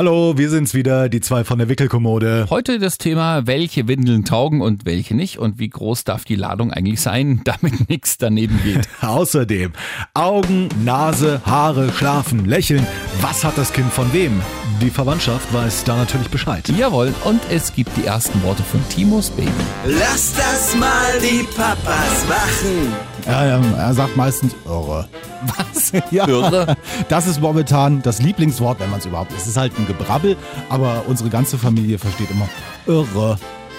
[0.00, 2.46] Hallo, wir sind's wieder, die zwei von der Wickelkommode.
[2.48, 6.72] Heute das Thema, welche Windeln taugen und welche nicht und wie groß darf die Ladung
[6.72, 8.88] eigentlich sein, damit nichts daneben geht.
[9.02, 9.72] Außerdem
[10.14, 12.86] Augen, Nase, Haare, Schlafen, Lächeln.
[13.20, 14.40] Was hat das Kind von wem?
[14.80, 16.66] Die Verwandtschaft weiß da natürlich Bescheid.
[16.78, 19.50] Jawohl, und es gibt die ersten Worte von Timos Baby.
[19.84, 23.09] Lass das mal die Papas machen.
[23.26, 25.08] Ja, er sagt meistens irre.
[25.46, 25.92] Was?
[26.10, 26.76] Ja, Irre?
[27.08, 29.42] Das ist momentan das Lieblingswort, wenn man es überhaupt ist.
[29.42, 30.36] Es ist halt ein Gebrabbel,
[30.68, 32.48] aber unsere ganze Familie versteht immer
[32.86, 33.38] irre.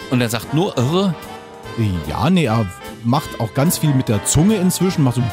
[0.09, 1.13] Und er sagt nur irre.
[2.09, 2.66] Ja, nee, er
[3.04, 5.23] macht auch ganz viel mit der Zunge inzwischen, macht so.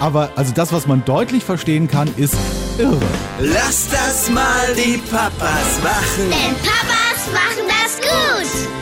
[0.00, 2.34] Aber also das, was man deutlich verstehen kann, ist
[2.78, 2.96] irre.
[3.38, 6.30] Lass das mal die Papas machen.
[6.30, 8.79] Denn Papas machen das gut.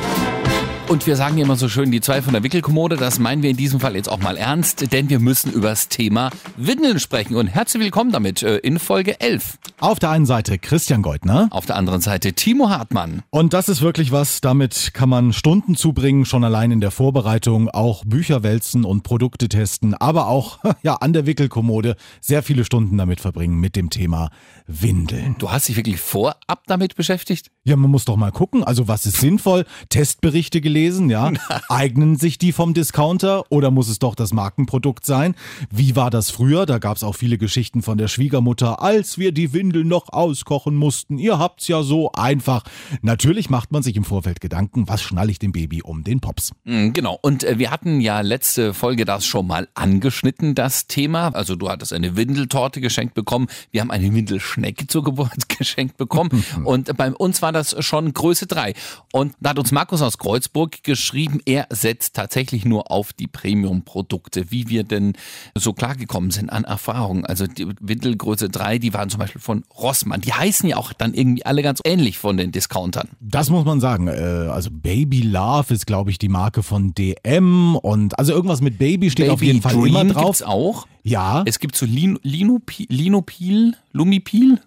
[0.89, 3.59] Und wir sagen immer so schön, die zwei von der Wickelkommode, das meinen wir in
[3.59, 7.37] diesem Fall jetzt auch mal ernst, denn wir müssen über das Thema Windeln sprechen.
[7.37, 9.59] Und herzlich willkommen damit äh, in Folge 11.
[9.81, 11.49] Auf der einen Seite Christian Goldner.
[11.51, 13.23] Auf der anderen Seite Timo Hartmann.
[13.29, 17.69] Und das ist wirklich was, damit kann man Stunden zubringen, schon allein in der Vorbereitung,
[17.69, 22.97] auch Bücher wälzen und Produkte testen, aber auch ja, an der Wickelkommode sehr viele Stunden
[22.97, 24.31] damit verbringen mit dem Thema
[24.67, 25.37] Windeln.
[25.39, 27.51] Du hast dich wirklich vorab damit beschäftigt?
[27.65, 29.67] Ja, man muss doch mal gucken, also was ist sinnvoll?
[29.91, 31.33] Testberichte gelesen, ja?
[31.69, 35.35] Eignen sich die vom Discounter oder muss es doch das Markenprodukt sein?
[35.71, 36.67] Wie war das früher?
[36.67, 40.77] Da gab es auch viele Geschichten von der Schwiegermutter, als wir die Windeln noch auskochen
[40.77, 41.19] mussten.
[41.19, 42.65] Ihr habt's ja so einfach.
[43.03, 46.53] Natürlich macht man sich im Vorfeld Gedanken, was schnall ich dem Baby um den Pops?
[46.65, 47.19] Mm, Genau.
[47.23, 51.29] Und äh, wir hatten ja letzte Folge das schon mal angeschnitten, das Thema.
[51.29, 53.47] Also du hattest eine Windeltorte geschenkt bekommen.
[53.71, 56.45] Wir haben eine Windelschnecke zur Geburt geschenkt bekommen.
[56.65, 58.75] Und bei uns war das schon Größe 3.
[59.13, 64.51] Und da hat uns Markus aus Kreuzburg geschrieben, er setzt tatsächlich nur auf die Premium-Produkte,
[64.51, 65.15] wie wir denn
[65.55, 67.25] so klargekommen sind an Erfahrungen.
[67.27, 70.21] Also die Windelgröße 3, die waren zum Beispiel von Rossmann.
[70.21, 73.09] Die heißen ja auch dann irgendwie alle ganz ähnlich von den Discountern.
[73.21, 74.09] Das muss man sagen.
[74.09, 74.13] Äh,
[74.49, 79.11] Also Baby Love ist, glaube ich, die Marke von DM und also irgendwas mit Baby
[79.11, 80.25] steht auf jeden Fall Dream immer drauf.
[80.25, 80.87] gibt's auch.
[81.03, 81.43] Ja.
[81.47, 84.61] Es gibt so Lin, Linopi, Linopil, Lumipil.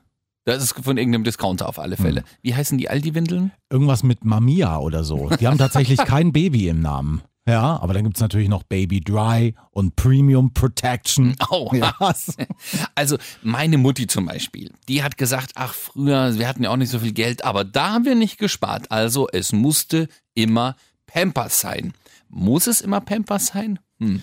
[0.43, 2.23] Das ist von irgendeinem Discounter auf alle Fälle.
[2.41, 3.51] Wie heißen die Aldi-Windeln?
[3.69, 5.29] Irgendwas mit Mamia oder so.
[5.39, 7.21] Die haben tatsächlich kein Baby im Namen.
[7.47, 11.35] Ja, aber dann gibt's natürlich noch Baby Dry und Premium Protection.
[11.49, 11.69] Oh.
[11.73, 11.95] Ja,
[12.95, 16.91] Also meine Mutti zum Beispiel, die hat gesagt, ach früher, wir hatten ja auch nicht
[16.91, 18.89] so viel Geld, aber da haben wir nicht gespart.
[18.91, 20.75] Also es musste immer
[21.07, 21.93] Pampers sein.
[22.29, 23.79] Muss es immer Pampers sein?
[24.01, 24.21] Hm.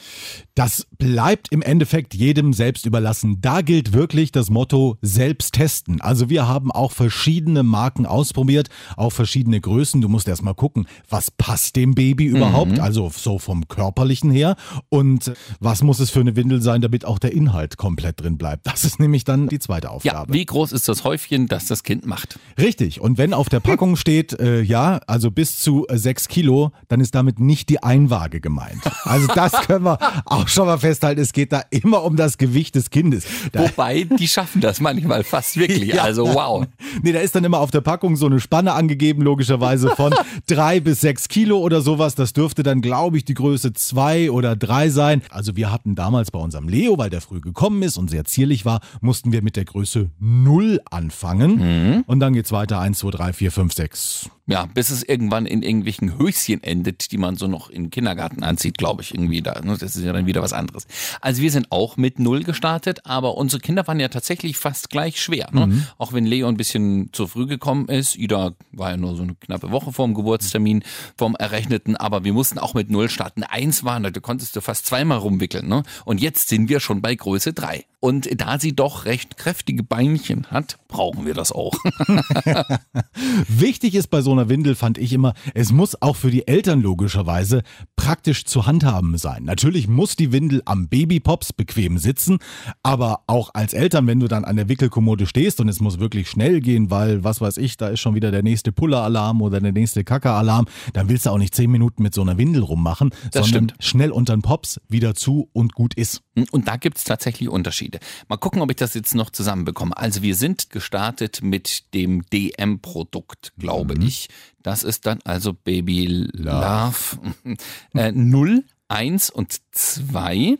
[0.54, 3.40] das bleibt im Endeffekt jedem selbst überlassen.
[3.40, 6.00] Da gilt wirklich das Motto selbst testen.
[6.00, 10.00] Also wir haben auch verschiedene Marken ausprobiert, auch verschiedene Größen.
[10.00, 14.56] Du musst erst mal gucken, was passt dem Baby überhaupt, also so vom körperlichen her
[14.88, 18.66] und was muss es für eine Windel sein, damit auch der Inhalt komplett drin bleibt.
[18.66, 20.32] Das ist nämlich dann die zweite Ja, Aufgabe.
[20.34, 22.38] wie groß ist das Häufchen, das das Kind macht?
[22.58, 23.00] Richtig.
[23.00, 27.00] Und wenn auf der Packung steht, äh, ja, also bis zu äh, sechs Kilo, dann
[27.00, 28.82] ist damit nicht die Einwaage gemeint.
[29.04, 31.20] Also das können wir auch schon mal festhalten.
[31.20, 33.26] Es geht da immer um das Gewicht des Kindes.
[33.52, 35.88] Da, Wobei, die schaffen das manchmal fast wirklich.
[35.98, 36.02] Ja.
[36.02, 36.66] Also wow.
[37.02, 40.14] nee, da ist dann immer auf der Packung so eine Spanne angegeben, logischerweise von
[40.46, 42.14] drei bis sechs Kilo oder sowas.
[42.14, 45.22] Das dürfte dann, glaube ich, die Größe zwei oder drei sein.
[45.30, 48.64] Also wir hatten damals bei unserem Leo, weil der früh gekommen ist und sehr zierlich
[48.66, 52.04] war, mussten wir mit der Größe null anfangen.
[52.06, 52.80] Und dann geht's weiter.
[52.80, 54.30] Eins, zwei, drei, vier, fünf, sechs.
[54.48, 58.78] Ja, bis es irgendwann in irgendwelchen Höschen endet, die man so noch im Kindergarten anzieht,
[58.78, 59.60] glaube ich, irgendwie da.
[59.60, 59.76] ne?
[59.78, 60.86] Das ist ja dann wieder was anderes.
[61.20, 65.20] Also wir sind auch mit Null gestartet, aber unsere Kinder waren ja tatsächlich fast gleich
[65.20, 65.50] schwer.
[65.52, 65.86] Ne?
[65.98, 68.16] Auch wenn Leo ein bisschen zu früh gekommen ist.
[68.16, 70.82] Ida war ja nur so eine knappe Woche vorm Geburtstermin,
[71.16, 73.42] vom Errechneten, aber wir mussten auch mit Null starten.
[73.42, 75.68] Eins war, da konntest du fast zweimal rumwickeln.
[75.68, 75.82] Ne?
[76.06, 77.84] Und jetzt sind wir schon bei Größe drei.
[78.00, 81.74] Und da sie doch recht kräftige Beinchen hat, brauchen wir das auch.
[83.48, 86.80] Wichtig ist bei so einer Windel, fand ich immer, es muss auch für die Eltern
[86.80, 87.62] logischerweise
[87.96, 89.42] praktisch zu handhaben sein.
[89.44, 92.38] Natürlich muss die Windel am Babypops bequem sitzen,
[92.84, 96.30] aber auch als Eltern, wenn du dann an der Wickelkommode stehst und es muss wirklich
[96.30, 99.72] schnell gehen, weil, was weiß ich, da ist schon wieder der nächste Puller-Alarm oder der
[99.72, 103.46] nächste Kacker-Alarm, dann willst du auch nicht zehn Minuten mit so einer Windel rummachen, Das
[103.46, 103.84] sondern stimmt.
[103.84, 106.22] schnell unter den Pops wieder zu und gut ist.
[106.52, 107.87] Und da gibt's tatsächlich Unterschiede.
[108.28, 109.96] Mal gucken, ob ich das jetzt noch zusammenbekomme.
[109.96, 114.28] Also wir sind gestartet mit dem DM-Produkt, glaube ich.
[114.62, 117.18] Das ist dann also Baby Love,
[117.94, 120.58] äh, 0, 1 und 2.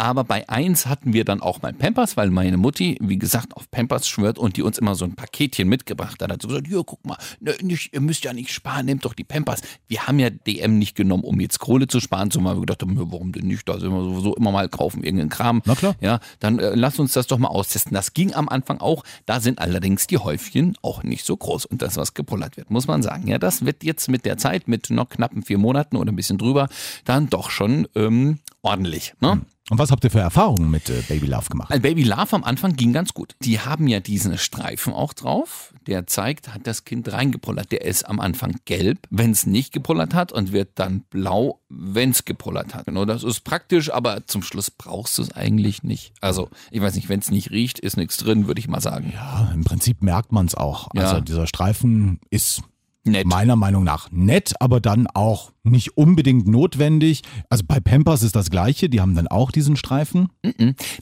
[0.00, 3.70] Aber bei eins hatten wir dann auch mal Pampers, weil meine Mutti, wie gesagt, auf
[3.70, 6.32] Pampers schwört und die uns immer so ein Paketchen mitgebracht hat.
[6.32, 9.12] Hat so gesagt, hier, guck mal, ne, nicht, ihr müsst ja nicht sparen, nehmt doch
[9.12, 9.60] die Pampers.
[9.88, 12.96] Wir haben ja DM nicht genommen, um jetzt Kohle zu sparen, zumal wir gedacht haben,
[13.12, 13.68] warum denn nicht?
[13.68, 15.60] Da sind wir sowieso immer mal kaufen irgendeinen Kram.
[15.66, 15.94] Na klar.
[16.00, 17.92] Ja, dann äh, lass uns das doch mal austesten.
[17.92, 19.04] Das ging am Anfang auch.
[19.26, 21.66] Da sind allerdings die Häufchen auch nicht so groß.
[21.66, 23.28] Und das, was gepullert wird, muss man sagen.
[23.28, 26.38] Ja, das wird jetzt mit der Zeit, mit noch knappen vier Monaten oder ein bisschen
[26.38, 26.70] drüber,
[27.04, 29.14] dann doch schon ähm, ordentlich.
[29.20, 29.42] Ne?
[29.70, 31.70] Und was habt ihr für Erfahrungen mit äh, Baby Love gemacht?
[31.70, 33.36] Also Baby Love am Anfang ging ganz gut.
[33.42, 37.70] Die haben ja diesen Streifen auch drauf, der zeigt, hat das Kind reingepullert.
[37.70, 42.10] Der ist am Anfang gelb, wenn es nicht gepullert hat und wird dann blau, wenn
[42.10, 42.86] es gepullert hat.
[42.86, 46.14] Genau, das ist praktisch, aber zum Schluss brauchst du es eigentlich nicht.
[46.20, 49.12] Also, ich weiß nicht, wenn es nicht riecht, ist nichts drin, würde ich mal sagen.
[49.14, 50.88] Ja, im Prinzip merkt man es auch.
[50.94, 51.02] Ja.
[51.02, 52.62] Also dieser Streifen ist
[53.04, 53.26] Nett.
[53.26, 57.22] meiner Meinung nach nett, aber dann auch nicht unbedingt notwendig.
[57.48, 60.28] Also bei Pampers ist das gleiche, die haben dann auch diesen Streifen.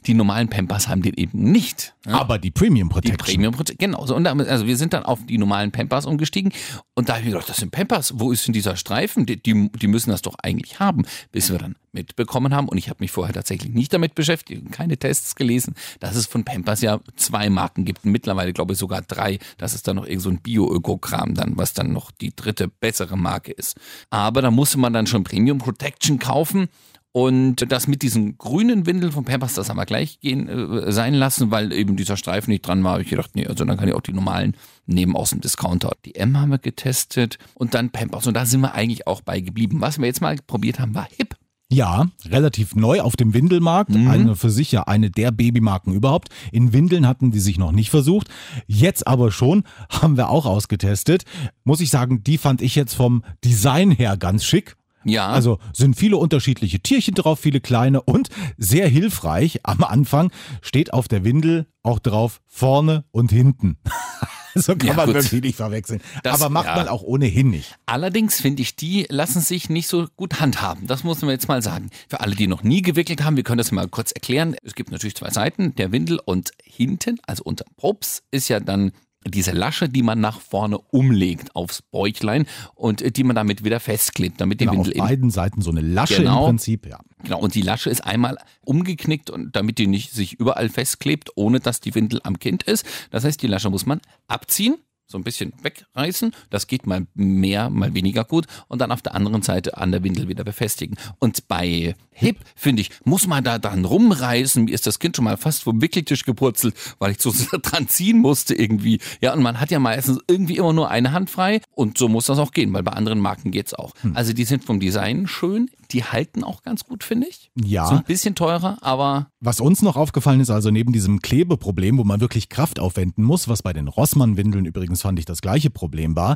[0.05, 1.95] Die normalen Pampers haben den eben nicht.
[2.05, 2.19] Ja?
[2.21, 3.17] aber die Premium Die Protection.
[3.17, 4.05] Premium Protection, genau.
[4.05, 6.53] So, und damit, also wir sind dann auf die normalen Pampers umgestiegen
[6.95, 8.13] und da habe ich gedacht, das sind Pampers.
[8.17, 9.25] Wo ist denn dieser Streifen?
[9.25, 12.69] Die, die, die müssen das doch eigentlich haben, bis wir dann mitbekommen haben.
[12.69, 16.43] Und ich habe mich vorher tatsächlich nicht damit beschäftigt, keine Tests gelesen, dass es von
[16.43, 18.05] Pampers ja zwei Marken gibt.
[18.05, 19.39] Mittlerweile glaube ich sogar drei.
[19.57, 23.17] Das ist dann noch irgend so ein Bio-Öko-Kram dann, was dann noch die dritte bessere
[23.17, 23.77] Marke ist.
[24.09, 26.69] Aber da musste man dann schon Premium Protection kaufen.
[27.11, 31.15] Und das mit diesen grünen Windeln von Pampers, das haben wir gleich gehen, äh, sein
[31.15, 32.93] lassen, weil eben dieser Streifen nicht dran war.
[32.93, 35.93] Hab ich gedacht, nee, also dann kann ich auch die normalen nehmen aus dem Discounter.
[36.05, 38.27] Die M haben wir getestet und dann Pampers.
[38.27, 39.81] Und da sind wir eigentlich auch bei geblieben.
[39.81, 41.35] Was wir jetzt mal probiert haben, war Hip.
[41.71, 43.95] Ja, relativ neu auf dem Windelmarkt.
[43.95, 46.29] Eine für sich ja eine der Babymarken überhaupt.
[46.51, 48.27] In Windeln hatten die sich noch nicht versucht.
[48.65, 51.25] Jetzt aber schon, haben wir auch ausgetestet.
[51.63, 54.77] Muss ich sagen, die fand ich jetzt vom Design her ganz schick.
[55.05, 55.27] Ja.
[55.27, 59.59] Also sind viele unterschiedliche Tierchen drauf, viele kleine und sehr hilfreich.
[59.63, 60.31] Am Anfang
[60.61, 63.77] steht auf der Windel auch drauf vorne und hinten.
[64.55, 65.15] so kann Ja, man gut.
[65.15, 66.01] wirklich nicht verwechseln.
[66.23, 66.75] Das- Aber macht ja.
[66.75, 67.75] man auch ohnehin nicht.
[67.85, 70.87] Allerdings finde ich, die lassen sich nicht so gut handhaben.
[70.87, 71.89] Das muss man jetzt mal sagen.
[72.07, 74.55] Für alle, die noch nie gewickelt haben, wir können das mal kurz erklären.
[74.63, 78.91] Es gibt natürlich zwei Seiten, der Windel und hinten, also unter Props, ist ja dann
[79.25, 82.45] diese Lasche, die man nach vorne umlegt aufs Bäuchlein
[82.75, 85.61] und äh, die man damit wieder festklebt, damit die Genau, auf Windel eben beiden Seiten
[85.61, 86.41] so eine Lasche Genau.
[86.45, 86.99] im Prinzip, ja.
[87.23, 91.59] Genau, und die Lasche ist einmal umgeknickt und damit die nicht sich überall festklebt, ohne
[91.59, 92.85] dass die Windel am Kind ist.
[93.11, 94.77] Das heißt, die Lasche muss man abziehen,
[95.09, 96.31] so ein bisschen wegreißen.
[96.49, 98.45] Das geht mal mehr, mal weniger gut.
[98.67, 100.97] Und dann auf der anderen Seite an der Windel wieder befestigen.
[101.17, 104.65] Und bei Hip, finde ich, muss man da dran rumreißen.
[104.65, 108.19] Mir ist das Kind schon mal fast vom Wickeltisch gepurzelt, weil ich so dran ziehen
[108.19, 108.99] musste irgendwie.
[109.19, 111.61] Ja, und man hat ja meistens irgendwie immer nur eine Hand frei.
[111.73, 113.93] Und so muss das auch gehen, weil bei anderen Marken geht's auch.
[114.13, 115.71] Also die sind vom Design schön.
[115.91, 117.51] Die halten auch ganz gut, finde ich.
[117.55, 117.87] Ja.
[117.87, 122.03] So ein bisschen teurer, aber Was uns noch aufgefallen ist, also neben diesem Klebeproblem, wo
[122.03, 126.15] man wirklich Kraft aufwenden muss, was bei den Rossmann-Windeln übrigens fand ich das gleiche Problem
[126.15, 126.35] war,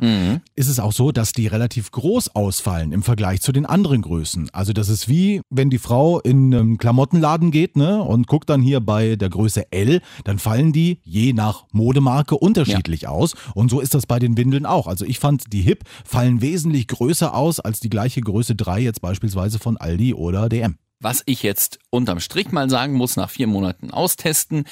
[0.54, 4.48] ist es auch so, dass die relativ groß ausfallen im Vergleich zu den anderen Größen.
[4.52, 8.62] Also das ist wie, wenn die Frau in einen Klamottenladen geht ne, und guckt dann
[8.62, 13.34] hier bei der Größe L, dann fallen die je nach Modemarke unterschiedlich aus.
[13.54, 14.86] Und so ist das bei den Windeln auch.
[14.86, 19.00] Also ich fand, die Hip fallen wesentlich größer aus als die gleiche Größe 3 jetzt
[19.02, 20.76] beispielsweise von Aldi oder DM.
[21.00, 24.64] was ich jetzt unterm Strich mal sagen muss, nach vier Monaten austesten,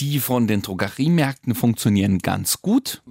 [0.00, 3.02] die von den Drogeriemärkten funktionieren ganz gut.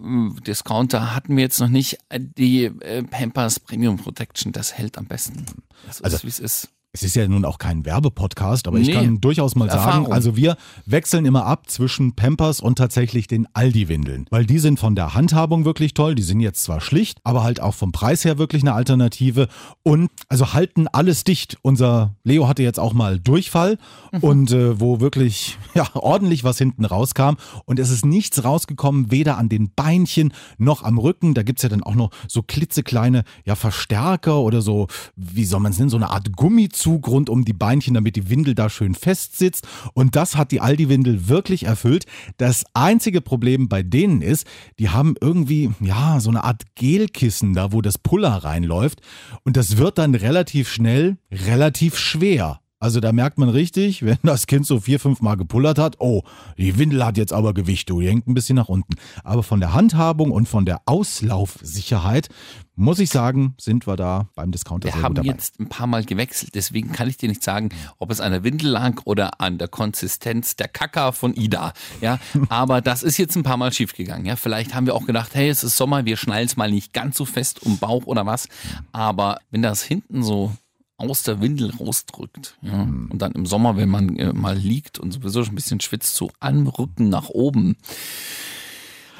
[0.48, 2.00] Discounter hatten wir jetzt noch nicht.
[2.12, 5.46] Die äh, Pampers Premium Protection, das hält am besten.
[5.86, 6.70] Das Also- ist, wie es ist.
[6.96, 10.04] Es ist ja nun auch kein Werbepodcast, aber ich Nee, kann durchaus mal Erfahrung.
[10.04, 14.28] sagen, also wir wechseln immer ab zwischen Pampers und tatsächlich den Aldi-Windeln.
[14.30, 17.60] Weil die sind von der Handhabung wirklich toll, die sind jetzt zwar schlicht, aber halt
[17.60, 19.48] auch vom Preis her wirklich eine Alternative
[19.82, 21.58] und also halten alles dicht.
[21.64, 23.80] Unser Leo hatte jetzt auch mal Durchfall
[24.22, 29.40] und äh, wo wirklich ja, ordentlich was hinten rauskam und es ist nichts rausgekommen, weder
[29.40, 31.34] an den Beinchen noch am Rücken.
[31.34, 34.86] Da gibt's ja dann auch noch so klitzekleine ja, Verstärker oder so,
[35.16, 38.30] wie soll man es nennen, so eine Art Gummizug rund um die Beinchen, damit die
[38.30, 39.68] Windel da schön fest sitzt.
[39.94, 42.06] Und das hat die Aldi-Windel wirklich erfüllt.
[42.38, 44.48] Das einzige Problem bei denen ist,
[44.80, 49.02] die haben irgendwie, ja, so eine Art Gelkissen da, wo das Puller reinläuft.
[49.44, 52.60] Und das wird dann relativ schnell relativ schwer.
[52.84, 56.24] Also da merkt man richtig, wenn das Kind so vier, fünf Mal gepullert hat, oh,
[56.58, 58.96] die Windel hat jetzt aber Gewicht, du, die hängt ein bisschen nach unten.
[59.24, 62.28] Aber von der Handhabung und von der Auslaufsicherheit,
[62.76, 66.56] muss ich sagen, sind wir da beim Discounter Wir haben jetzt ein paar Mal gewechselt,
[66.56, 69.68] deswegen kann ich dir nicht sagen, ob es an der Windel lag oder an der
[69.68, 71.74] Konsistenz der Kaka von Ida.
[72.02, 74.26] Ja, aber das ist jetzt ein paar Mal schiefgegangen.
[74.26, 76.94] Ja, vielleicht haben wir auch gedacht, hey, es ist Sommer, wir schnallen es mal nicht
[76.94, 78.48] ganz so fest um Bauch oder was.
[78.92, 80.52] Aber wenn das hinten so
[80.98, 82.58] aus der Windel rausdrückt.
[82.62, 82.82] Ja.
[82.84, 86.16] Und dann im Sommer, wenn man äh, mal liegt und sowieso schon ein bisschen schwitzt,
[86.16, 87.78] so am Rücken nach oben.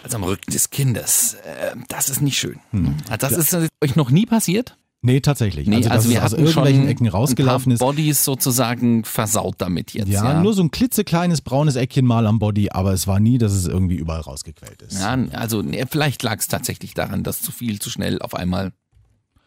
[0.04, 1.36] Also am Rücken des Kindes.
[1.46, 2.60] Äh, das ist nicht schön.
[3.20, 4.78] Das ist euch noch nie passiert?
[5.06, 5.68] Nee, tatsächlich.
[5.68, 7.80] Nee, also, also wir es aus hatten irgendwelchen schon Ecken rausgelaufen ein ist.
[7.80, 10.08] paar Bodies sozusagen versaut damit jetzt.
[10.08, 13.38] Ja, Ja, nur so ein klitzekleines braunes Eckchen mal am Body, aber es war nie,
[13.38, 15.02] dass es irgendwie überall rausgequält ist.
[15.02, 18.72] Ja, also vielleicht lag es tatsächlich daran, dass zu viel zu schnell auf einmal.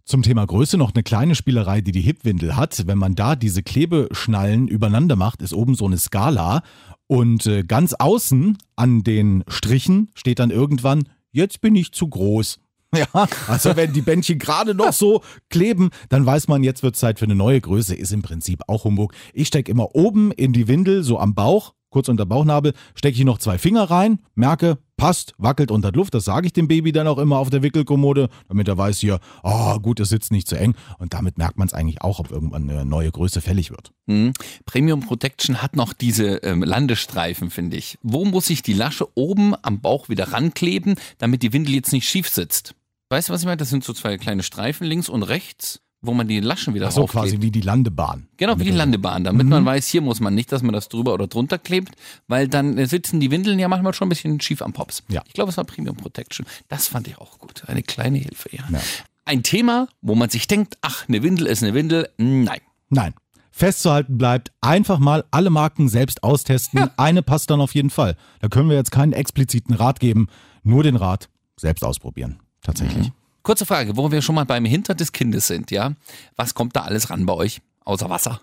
[0.06, 2.86] Zum Thema Größe noch eine kleine Spielerei, die die Hipwindel hat.
[2.86, 6.62] Wenn man da diese Klebeschnallen übereinander macht, ist oben so eine Skala
[7.08, 12.60] und äh, ganz außen an den Strichen steht dann irgendwann, jetzt bin ich zu groß.
[12.96, 17.18] Ja, also wenn die Bändchen gerade noch so kleben, dann weiß man, jetzt wird Zeit
[17.18, 17.96] für eine neue Größe.
[17.96, 19.12] Ist im Prinzip auch Humbug.
[19.34, 23.24] Ich stecke immer oben in die Windel, so am Bauch, kurz unter Bauchnabel, stecke ich
[23.24, 26.14] noch zwei Finger rein, merke, passt, wackelt unter Luft.
[26.14, 29.20] Das sage ich dem Baby dann auch immer auf der Wickelkommode, damit er weiß hier,
[29.42, 30.74] oh gut, es sitzt nicht zu eng.
[30.98, 33.92] Und damit merkt man es eigentlich auch, ob irgendwann eine neue Größe fällig wird.
[34.08, 34.32] Hm.
[34.64, 37.98] Premium Protection hat noch diese ähm, Landestreifen, finde ich.
[38.02, 42.08] Wo muss ich die Lasche oben am Bauch wieder rankleben, damit die Windel jetzt nicht
[42.08, 42.74] schief sitzt?
[43.08, 43.58] Weißt du, was ich meine?
[43.58, 46.92] Das sind so zwei kleine Streifen links und rechts, wo man die Laschen wieder Ach
[46.92, 47.24] so, raufklebt.
[47.26, 48.28] quasi wie die Landebahn.
[48.36, 49.50] Genau, wie die Landebahn, damit Mhm.
[49.50, 51.94] man weiß, hier muss man nicht, dass man das drüber oder drunter klebt,
[52.28, 55.02] weil dann sitzen die Windeln ja manchmal schon ein bisschen schief am Pops.
[55.08, 55.22] Ja.
[55.26, 56.46] Ich glaube, es war Premium Protection.
[56.68, 57.64] Das fand ich auch gut.
[57.66, 58.62] Eine kleine Hilfe, ja.
[58.70, 58.80] Ja.
[59.24, 62.08] Ein Thema, wo man sich denkt, ach, eine Windel ist eine Windel.
[62.18, 62.60] Nein.
[62.90, 63.14] Nein.
[63.50, 66.90] Festzuhalten bleibt, einfach mal alle Marken selbst austesten.
[66.98, 68.14] Eine passt dann auf jeden Fall.
[68.40, 70.28] Da können wir jetzt keinen expliziten Rat geben,
[70.62, 72.38] nur den Rat selbst ausprobieren.
[72.60, 73.10] Tatsächlich.
[73.46, 75.92] Kurze Frage, wo wir schon mal beim Hinter des Kindes sind, ja?
[76.34, 77.60] Was kommt da alles ran bei euch?
[77.84, 78.40] Außer Wasser.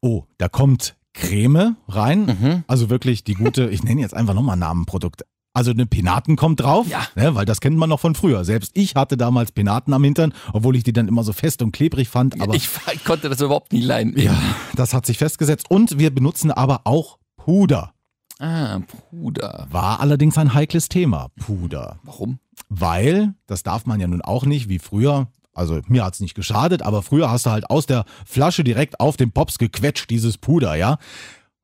[0.00, 2.64] Oh, da kommt Creme rein.
[2.66, 5.24] Also wirklich die gute, ich nenne jetzt einfach nochmal Namenprodukt.
[5.52, 7.06] Also eine Penaten kommt drauf, Ja.
[7.16, 8.46] ne, weil das kennt man noch von früher.
[8.46, 11.72] Selbst ich hatte damals Penaten am Hintern, obwohl ich die dann immer so fest und
[11.72, 12.40] klebrig fand.
[12.40, 14.18] Aber ich, ich konnte das überhaupt nie leiden.
[14.18, 14.34] ja,
[14.74, 15.70] das hat sich festgesetzt.
[15.70, 17.92] Und wir benutzen aber auch Puder.
[18.38, 18.78] Ah,
[19.10, 19.66] Bruder.
[19.70, 21.98] War allerdings ein heikles Thema, Puder.
[22.04, 22.38] Warum?
[22.68, 26.82] Weil, das darf man ja nun auch nicht, wie früher, also mir hat's nicht geschadet,
[26.82, 30.74] aber früher hast du halt aus der Flasche direkt auf den Pops gequetscht, dieses Puder,
[30.74, 30.98] ja.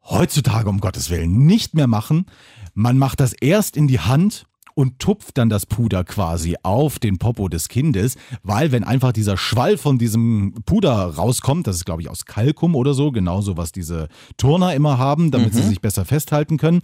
[0.04, 2.26] Heutzutage, um Gottes Willen, nicht mehr machen.
[2.74, 7.18] Man macht das erst in die Hand und tupft dann das Puder quasi auf den
[7.18, 12.02] Popo des Kindes, weil wenn einfach dieser Schwall von diesem Puder rauskommt, das ist glaube
[12.02, 16.04] ich aus Kalkum oder so, genauso was diese Turner immer haben, damit sie sich besser
[16.04, 16.80] festhalten können.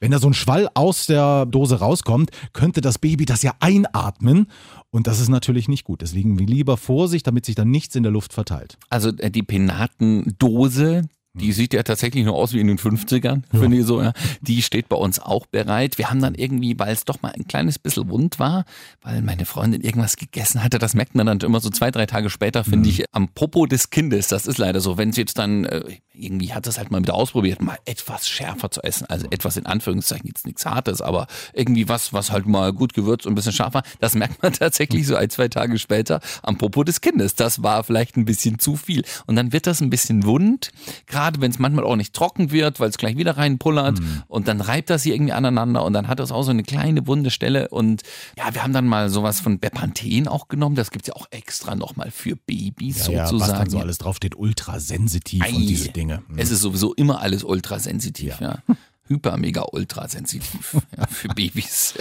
[0.00, 4.46] Wenn da so ein Schwall aus der Dose rauskommt, könnte das Baby das ja einatmen
[4.90, 6.02] und das ist natürlich nicht gut.
[6.02, 8.76] Deswegen lieber Vorsicht, damit sich dann nichts in der Luft verteilt.
[8.88, 13.78] Also äh, die Penatendose, die sieht ja tatsächlich nur aus wie in den 50ern, finde
[13.78, 14.02] ich so.
[14.02, 14.12] Ja.
[14.40, 15.96] Die steht bei uns auch bereit.
[15.96, 18.64] Wir haben dann irgendwie, weil es doch mal ein kleines bisschen wund war,
[19.00, 22.30] weil meine Freundin irgendwas gegessen hatte, das merkt man dann immer so zwei, drei Tage
[22.30, 24.26] später, finde ich, am Popo des Kindes.
[24.26, 24.98] Das ist leider so.
[24.98, 28.72] Wenn sie jetzt dann, äh, irgendwie hat es halt mal wieder ausprobiert, mal etwas schärfer
[28.72, 29.06] zu essen.
[29.06, 33.26] Also etwas in Anführungszeichen, jetzt nichts Hartes, aber irgendwie was, was halt mal gut gewürzt
[33.26, 33.84] und ein bisschen scharf war.
[34.00, 37.36] Das merkt man tatsächlich so ein, zwei Tage später am Popo des Kindes.
[37.36, 39.04] Das war vielleicht ein bisschen zu viel.
[39.26, 40.72] Und dann wird das ein bisschen wund,
[41.06, 44.60] gerade wenn es manchmal auch nicht trocken wird, weil es gleich wieder reinpullert und dann
[44.60, 47.68] reibt das hier irgendwie aneinander und dann hat das auch so eine kleine wunde Stelle
[47.68, 48.02] und
[48.36, 50.76] ja, wir haben dann mal sowas von Bepanthen auch genommen.
[50.76, 53.58] Das gibt's ja auch extra nochmal für Babys Ja, was sozusagen.
[53.58, 55.54] dann so alles draufsteht, ultrasensitiv Ei.
[55.54, 56.22] und diese Dinge.
[56.28, 56.38] Hm.
[56.38, 58.58] Es ist sowieso immer alles ultrasensitiv, ja.
[59.06, 61.94] Hyper, mega, ultrasensitiv ja, für Babys.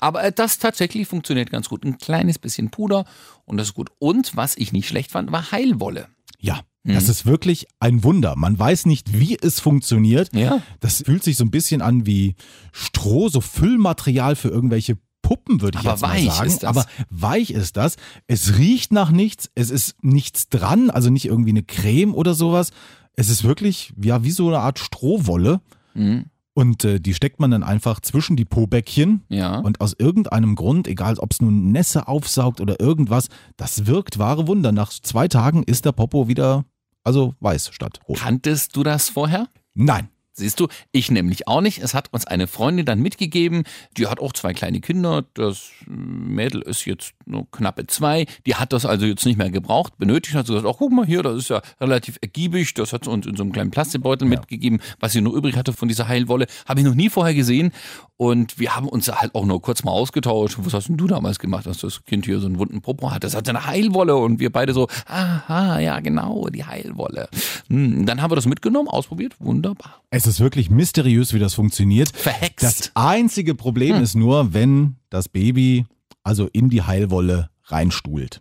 [0.00, 1.84] Aber äh, das tatsächlich funktioniert ganz gut.
[1.84, 3.04] Ein kleines bisschen Puder
[3.44, 3.90] und das ist gut.
[3.98, 6.08] Und was ich nicht schlecht fand, war Heilwolle.
[6.40, 8.36] Ja, das ist wirklich ein Wunder.
[8.36, 10.34] Man weiß nicht, wie es funktioniert.
[10.34, 10.60] Ja.
[10.80, 12.34] Das fühlt sich so ein bisschen an wie
[12.72, 16.46] Stroh, so Füllmaterial für irgendwelche Puppen, würde ich Aber jetzt mal weich sagen.
[16.46, 16.68] ist das.
[16.68, 17.96] Aber weich ist das.
[18.26, 19.50] Es riecht nach nichts.
[19.54, 22.70] Es ist nichts dran, also nicht irgendwie eine Creme oder sowas.
[23.14, 25.62] Es ist wirklich, ja, wie so eine Art Strohwolle.
[25.94, 26.26] Mhm.
[26.56, 29.22] Und äh, die steckt man dann einfach zwischen die Pobäckchen.
[29.28, 29.58] Ja.
[29.58, 34.46] Und aus irgendeinem Grund, egal ob es nun Nässe aufsaugt oder irgendwas, das wirkt wahre
[34.46, 34.70] Wunder.
[34.70, 36.64] Nach zwei Tagen ist der Popo wieder,
[37.04, 38.18] also weiß statt rot.
[38.18, 39.48] Kanntest du das vorher?
[39.74, 40.08] Nein.
[40.36, 41.78] Siehst du, ich nämlich auch nicht.
[41.78, 43.62] Es hat uns eine Freundin dann mitgegeben,
[43.96, 45.24] die hat auch zwei kleine Kinder.
[45.34, 48.26] Das Mädel ist jetzt nur knappe zwei.
[48.44, 50.34] Die hat das also jetzt nicht mehr gebraucht, benötigt.
[50.34, 52.74] Hat sie gesagt, ach guck mal hier, das ist ja relativ ergiebig.
[52.74, 55.72] Das hat sie uns in so einem kleinen Plastikbeutel mitgegeben, was sie nur übrig hatte
[55.72, 56.46] von dieser Heilwolle.
[56.66, 57.70] Habe ich noch nie vorher gesehen.
[58.16, 60.56] Und wir haben uns halt auch nur kurz mal ausgetauscht.
[60.58, 63.22] Was hast denn du damals gemacht, dass das Kind hier so einen wunden Popo hat?
[63.22, 64.16] Das hat eine Heilwolle.
[64.16, 67.28] Und wir beide so, aha, ja genau, die Heilwolle.
[67.68, 69.34] Hm, dann haben wir das mitgenommen, ausprobiert.
[69.38, 70.02] Wunderbar.
[70.10, 72.10] Es ist wirklich mysteriös, wie das funktioniert.
[72.14, 72.62] Verhext.
[72.62, 75.86] Das einzige Problem ist nur, wenn das Baby
[76.22, 78.40] also in die Heilwolle reinstuhlt.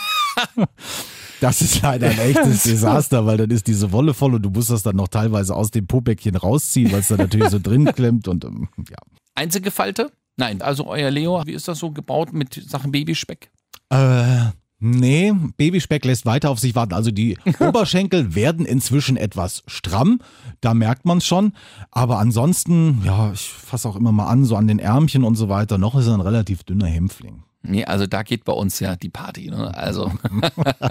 [1.41, 4.69] Das ist leider ein echtes Desaster, weil dann ist diese Wolle voll und du musst
[4.69, 8.27] das dann noch teilweise aus dem Pobäckchen rausziehen, weil es dann natürlich so drin klemmt
[8.27, 8.97] und ähm, ja.
[9.35, 10.11] Einzige Falte?
[10.35, 13.51] Nein, also euer Leo, wie ist das so gebaut mit Sachen Babyspeck?
[13.89, 14.47] Äh,
[14.79, 16.93] nee, Babyspeck lässt weiter auf sich warten.
[16.93, 20.19] Also die Oberschenkel werden inzwischen etwas stramm,
[20.61, 21.53] da merkt man es schon.
[21.91, 25.49] Aber ansonsten, ja, ich fasse auch immer mal an, so an den Ärmchen und so
[25.49, 27.43] weiter, noch ist er ein relativ dünner Hämpfling.
[27.61, 29.49] Nee, also da geht bei uns ja die Party.
[29.49, 29.75] Ne?
[29.75, 30.11] Also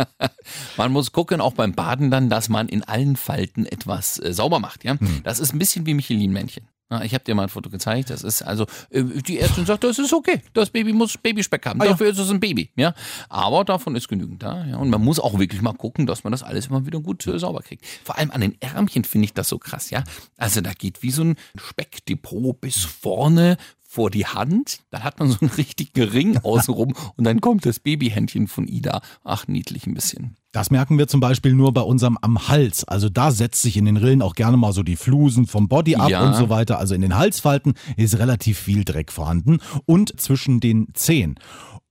[0.77, 4.61] man muss gucken, auch beim Baden dann, dass man in allen Falten etwas äh, sauber
[4.61, 4.85] macht.
[4.85, 6.69] Ja, Das ist ein bisschen wie Michelin-Männchen.
[6.91, 8.09] Ja, ich habe dir mal ein Foto gezeigt.
[8.09, 10.41] Das ist also äh, die Ärztin sagt, das ist okay.
[10.55, 11.81] Das Baby muss Babyspeck haben.
[11.81, 12.71] Dafür ist es ein Baby.
[12.77, 12.95] Ja,
[13.29, 14.65] aber davon ist genügend da.
[14.65, 17.27] Ja, und man muss auch wirklich mal gucken, dass man das alles immer wieder gut
[17.27, 17.85] äh, sauber kriegt.
[18.05, 19.91] Vor allem an den Ärmchen finde ich das so krass.
[19.91, 20.03] Ja,
[20.39, 23.59] also da geht wie so ein Speckdepot bis vorne
[23.91, 27.81] vor die Hand, dann hat man so einen richtigen Ring außenrum und dann kommt das
[27.81, 29.01] Babyhändchen von Ida.
[29.25, 30.37] Ach, niedlich ein bisschen.
[30.53, 32.85] Das merken wir zum Beispiel nur bei unserem am Hals.
[32.85, 35.97] Also da setzt sich in den Rillen auch gerne mal so die Flusen vom Body
[35.97, 36.27] ab Ja.
[36.27, 36.79] und so weiter.
[36.79, 41.39] Also in den Halsfalten ist relativ viel Dreck vorhanden und zwischen den Zehen.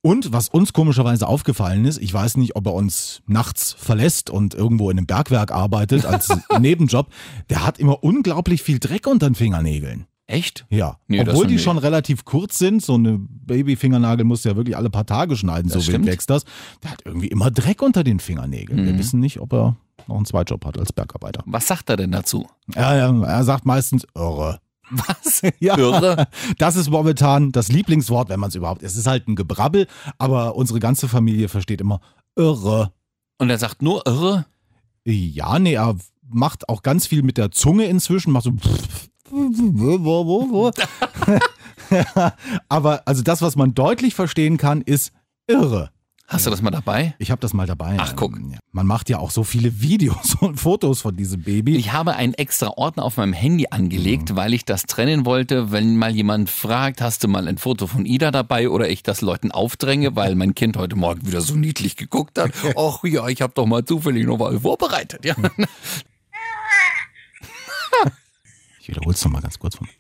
[0.01, 4.53] Und was uns komischerweise aufgefallen ist, ich weiß nicht, ob er uns nachts verlässt und
[4.55, 7.09] irgendwo in einem Bergwerk arbeitet als Nebenjob,
[7.49, 10.05] der hat immer unglaublich viel Dreck unter den Fingernägeln.
[10.27, 10.65] Echt?
[10.69, 11.63] Ja, Nee, das obwohl die nicht.
[11.63, 15.69] schon relativ kurz sind, so eine Babyfingernagel musst du ja wirklich alle paar Tage schneiden,
[15.69, 16.05] so wild stimmt.
[16.05, 16.43] wächst das.
[16.84, 18.81] Der hat irgendwie immer Dreck unter den Fingernägeln.
[18.81, 18.86] Mhm.
[18.88, 21.43] Wir wissen nicht, ob er noch einen Zweitjob hat als Bergarbeiter.
[21.46, 22.46] Was sagt er denn dazu?
[22.75, 24.60] Er, er, sagt meistens irre.
[24.89, 25.41] Was?
[25.60, 26.27] Ja, Irre?
[26.57, 28.84] das ist momentan das Lieblingswort, wenn man es überhaupt.
[28.84, 32.00] Es ist halt ein Gebrabbel, aber unsere ganze Familie versteht immer
[32.36, 32.91] irre.
[33.38, 34.46] Und er sagt nur irre?
[35.05, 35.96] Ja, nee, er
[36.29, 38.51] macht auch ganz viel mit der Zunge inzwischen, macht so.
[42.69, 45.12] Aber also das, was man deutlich verstehen kann, ist
[45.48, 45.91] irre.
[46.29, 47.15] Hast du das mal dabei?
[47.19, 47.96] Ich habe das mal dabei.
[48.00, 48.38] Ach, guck.
[48.74, 51.77] Man macht ja auch so viele Videos und Fotos von diesem Baby.
[51.77, 55.96] Ich habe einen extra Ordner auf meinem Handy angelegt, weil ich das trennen wollte, wenn
[55.96, 59.51] mal jemand fragt, hast du mal ein Foto von Ida dabei oder ich das Leuten
[59.51, 62.51] aufdränge, weil mein Kind heute Morgen wieder so niedlich geguckt hat.
[62.77, 65.24] Ach ja, ich habe doch mal zufällig noch mal vorbereitet.
[65.24, 65.36] Ja.
[68.88, 69.88] Ich wiederhole es nochmal ganz kurz von.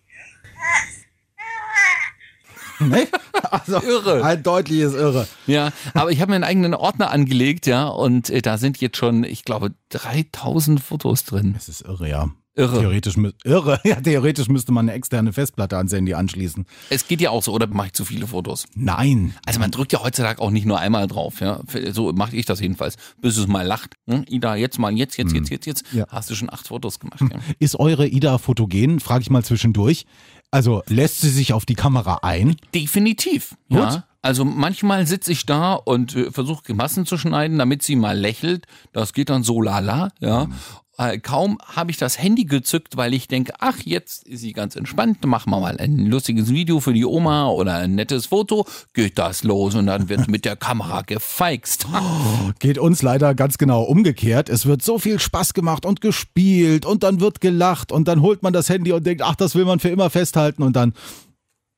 [2.79, 3.07] Nee?
[3.49, 4.23] Also, Irre.
[4.23, 5.27] Ein deutliches Irre.
[5.47, 8.97] Ja, aber ich habe mir einen eigenen Ordner angelegt, ja, und äh, da sind jetzt
[8.97, 11.55] schon, ich glaube, 3000 Fotos drin.
[11.57, 12.29] Es ist irre, ja.
[12.57, 12.79] Irre.
[12.79, 13.79] Theoretisch, irre.
[13.85, 16.65] Ja, theoretisch müsste man eine externe Festplatte ans Handy anschließen.
[16.89, 18.65] Es geht ja auch so, oder mache ich zu viele Fotos?
[18.73, 19.35] Nein.
[19.45, 21.61] Also man drückt ja heutzutage auch nicht nur einmal drauf, ja.
[21.91, 23.95] So mache ich das jedenfalls, bis es mal lacht.
[24.07, 24.25] Hm?
[24.27, 25.83] Ida, jetzt mal, jetzt, jetzt, jetzt, jetzt, jetzt.
[25.93, 26.05] Ja.
[26.09, 27.39] Hast du schon acht Fotos gemacht, ja.
[27.59, 28.99] Ist eure Ida fotogen?
[28.99, 30.05] Frage ich mal zwischendurch.
[30.49, 32.55] Also lässt sie sich auf die Kamera ein?
[32.73, 33.55] Definitiv.
[33.69, 33.79] Gut.
[33.79, 34.07] Ja.
[34.27, 38.65] Also manchmal sitze ich da und äh, versuche Grimassen zu schneiden, damit sie mal lächelt.
[38.91, 40.49] Das geht dann so lala, ja.
[40.97, 44.75] Äh, kaum habe ich das Handy gezückt, weil ich denke, ach, jetzt ist sie ganz
[44.75, 49.17] entspannt, machen wir mal ein lustiges Video für die Oma oder ein nettes Foto, geht
[49.17, 51.87] das los und dann wird mit der Kamera gefeixt.
[52.59, 54.49] Geht uns leider ganz genau umgekehrt.
[54.49, 58.43] Es wird so viel Spaß gemacht und gespielt und dann wird gelacht und dann holt
[58.43, 60.93] man das Handy und denkt, ach, das will man für immer festhalten und dann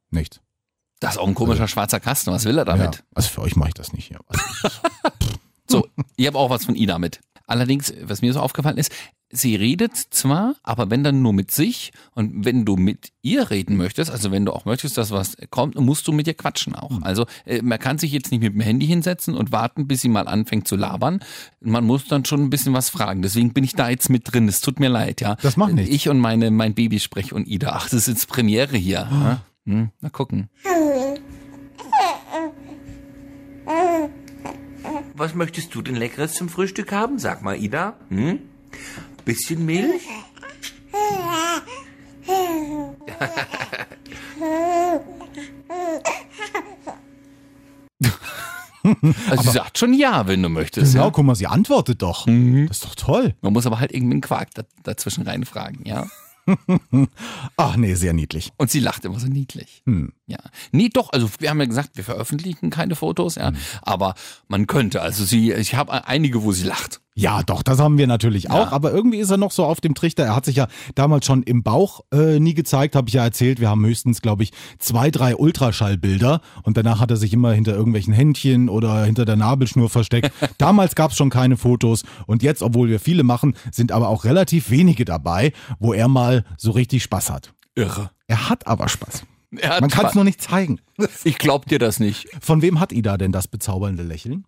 [0.09, 0.41] nichts.
[0.99, 2.95] Das ist auch ein komischer schwarzer Kasten, was will er damit?
[2.95, 4.11] Ja, also für euch mache ich das nicht.
[4.11, 4.19] Ja.
[4.27, 4.43] Also,
[5.69, 7.19] So, ich habe auch was von Ida mit.
[7.45, 8.91] Allerdings, was mir so aufgefallen ist,
[9.31, 13.75] sie redet zwar, aber wenn dann nur mit sich und wenn du mit ihr reden
[13.77, 17.01] möchtest, also wenn du auch möchtest, dass was kommt, musst du mit ihr quatschen auch.
[17.01, 20.09] Also äh, man kann sich jetzt nicht mit dem Handy hinsetzen und warten, bis sie
[20.09, 21.21] mal anfängt zu labern.
[21.59, 23.21] Man muss dann schon ein bisschen was fragen.
[23.21, 24.47] Deswegen bin ich da jetzt mit drin.
[24.47, 25.35] Es tut mir leid, ja.
[25.41, 25.93] Das macht nichts.
[25.93, 27.71] Ich und meine, mein Baby sprech und Ida.
[27.73, 29.41] Ach, das ist jetzt Premiere hier.
[29.65, 30.49] Hm, mal gucken.
[35.15, 37.19] Was möchtest du denn Leckeres zum Frühstück haben?
[37.19, 37.95] Sag mal, Ida.
[38.09, 38.39] Hm?
[39.25, 40.01] Bisschen Milch?
[49.29, 50.93] Also sie sagt schon ja, wenn du möchtest.
[50.93, 51.11] genau, Ja?
[51.11, 52.25] guck mal, sie antwortet doch.
[52.25, 53.35] Das ist doch toll.
[53.41, 56.07] Man muss aber halt irgendwie einen Quark da, dazwischen reinfragen, ja.
[57.57, 58.51] Ach nee, sehr niedlich.
[58.57, 59.81] Und sie lacht immer so niedlich.
[59.85, 60.13] Hm.
[60.27, 60.39] Ja.
[60.71, 63.41] Nee, doch, also wir haben ja gesagt, wir veröffentlichen keine Fotos, Hm.
[63.41, 63.51] ja.
[63.81, 64.15] Aber
[64.47, 67.01] man könnte, also sie, ich habe einige, wo sie lacht.
[67.15, 68.71] Ja, doch, das haben wir natürlich auch.
[68.71, 70.23] Aber irgendwie ist er noch so auf dem Trichter.
[70.23, 73.59] Er hat sich ja damals schon im Bauch äh, nie gezeigt, habe ich ja erzählt.
[73.59, 76.39] Wir haben höchstens, glaube ich, zwei, drei Ultraschallbilder.
[76.63, 80.31] Und danach hat er sich immer hinter irgendwelchen Händchen oder hinter der Nabelschnur versteckt.
[80.57, 82.03] damals gab es schon keine Fotos.
[82.25, 86.45] Und jetzt, obwohl wir viele machen, sind aber auch relativ wenige dabei, wo er mal
[86.57, 87.53] so richtig Spaß hat.
[87.75, 88.11] Irre.
[88.27, 89.23] Er hat aber Spaß.
[89.63, 90.79] Hat Man kann es nur nicht zeigen.
[91.23, 92.27] Ich glaub dir das nicht.
[92.39, 94.45] Von wem hat Ida denn das bezaubernde Lächeln?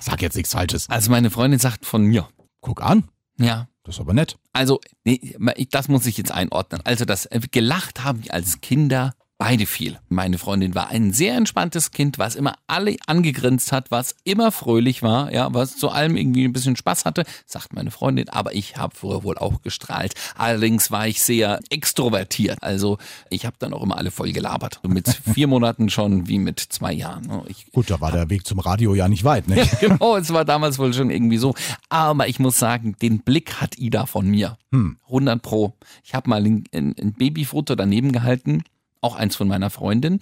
[0.00, 0.88] Sag jetzt nichts Falsches.
[0.88, 2.28] Also meine Freundin sagt von mir.
[2.60, 3.08] Guck an.
[3.38, 3.68] Ja.
[3.84, 4.36] Das ist aber nett.
[4.52, 5.36] Also, nee,
[5.70, 6.80] das muss ich jetzt einordnen.
[6.84, 9.98] Also das äh, gelacht haben wir als Kinder beide viel.
[10.08, 15.02] Meine Freundin war ein sehr entspanntes Kind, was immer alle angegrinst hat, was immer fröhlich
[15.02, 18.76] war, ja, was zu allem irgendwie ein bisschen Spaß hatte, sagt meine Freundin, aber ich
[18.76, 20.14] habe früher wohl auch gestrahlt.
[20.36, 22.98] Allerdings war ich sehr extrovertiert, also
[23.30, 24.78] ich habe dann auch immer alle voll gelabert.
[24.86, 27.42] Mit vier Monaten schon wie mit zwei Jahren.
[27.48, 29.68] Ich Gut, da war der Weg zum Radio ja nicht weit, ne?
[29.80, 31.56] genau, es war damals wohl schon irgendwie so.
[31.88, 34.56] Aber ich muss sagen, den Blick hat Ida von mir.
[34.70, 34.98] Hm.
[35.06, 35.74] 100 Pro.
[36.04, 38.62] Ich habe mal ein, ein Babyfoto daneben gehalten
[39.02, 40.20] auch eins von meiner Freundin.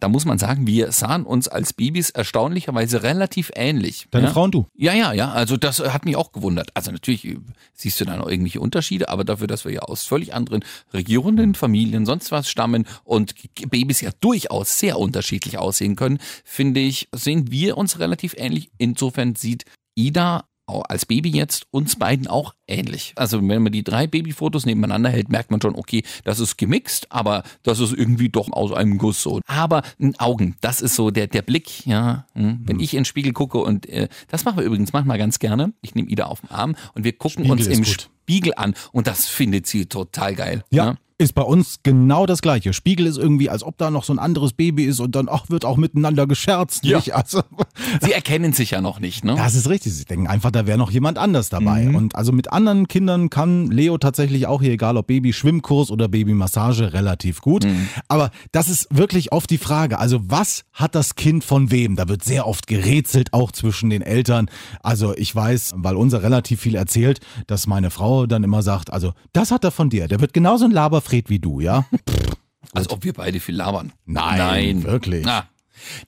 [0.00, 4.06] Da muss man sagen, wir sahen uns als Babys erstaunlicherweise relativ ähnlich.
[4.10, 4.32] Deine ja?
[4.32, 4.66] Frau und du?
[4.76, 5.32] Ja, ja, ja.
[5.32, 6.70] Also das hat mich auch gewundert.
[6.74, 7.38] Also natürlich äh,
[7.74, 11.54] siehst du da noch irgendwelche Unterschiede, aber dafür, dass wir ja aus völlig anderen Regionen,
[11.54, 13.34] Familien, sonst was stammen und
[13.70, 18.70] Babys ja durchaus sehr unterschiedlich aussehen können, finde ich, sehen wir uns relativ ähnlich.
[18.76, 19.64] Insofern sieht
[19.94, 23.12] Ida als Baby jetzt uns beiden auch ähnlich.
[23.16, 27.10] Also wenn man die drei Babyfotos nebeneinander hält, merkt man schon, okay, das ist gemixt,
[27.10, 29.40] aber das ist irgendwie doch aus einem Guss so.
[29.46, 29.82] Aber
[30.18, 32.26] Augen, das ist so der, der Blick, ja.
[32.34, 32.60] Hm.
[32.64, 35.72] Wenn ich in den Spiegel gucke und äh, das machen wir übrigens manchmal ganz gerne.
[35.80, 38.10] Ich nehme Ida auf den Arm und wir gucken Spiegel uns im gut.
[38.22, 40.64] Spiegel an und das findet sie total geil.
[40.70, 40.84] Ja.
[40.84, 40.96] ja?
[41.20, 42.72] Ist bei uns genau das gleiche.
[42.72, 45.50] Spiegel ist irgendwie, als ob da noch so ein anderes Baby ist und dann auch
[45.50, 46.84] wird auch miteinander gescherzt.
[46.84, 46.98] Ja.
[46.98, 47.12] Nicht?
[47.12, 47.42] Also,
[48.00, 49.34] Sie erkennen sich ja noch nicht, ne?
[49.36, 49.94] das ist richtig.
[49.94, 51.86] Sie denken einfach, da wäre noch jemand anders dabei.
[51.86, 51.96] Mhm.
[51.96, 56.92] Und also mit anderen Kindern kann Leo tatsächlich auch hier, egal ob Baby-Schwimmkurs oder Babymassage,
[56.92, 57.64] relativ gut.
[57.64, 57.88] Mhm.
[58.06, 59.98] Aber das ist wirklich oft die Frage.
[59.98, 61.96] Also was hat das Kind von wem?
[61.96, 64.48] Da wird sehr oft gerätselt, auch zwischen den Eltern.
[64.84, 69.14] Also ich weiß, weil unser relativ viel erzählt, dass meine Frau dann immer sagt, also
[69.32, 70.06] das hat er von dir.
[70.06, 70.70] Der wird genauso ein
[71.08, 71.84] Laberfred wie du, ja?
[72.74, 73.92] Als ob wir beide viel labern.
[74.04, 74.82] Nein, Nein.
[74.84, 75.26] wirklich.
[75.26, 75.48] Ah,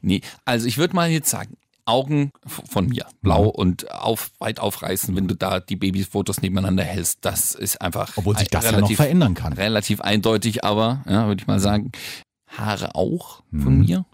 [0.02, 5.16] nee, also ich würde mal jetzt sagen, Augen von mir, blau und auf, weit aufreißen,
[5.16, 7.24] wenn du da die Babyfotos nebeneinander hältst.
[7.24, 9.54] Das ist einfach Obwohl sich das ja noch verändern kann.
[9.54, 11.90] Relativ eindeutig, aber, ja, würde ich mal sagen.
[12.46, 13.84] Haare auch von Mhm.
[13.86, 14.04] mir.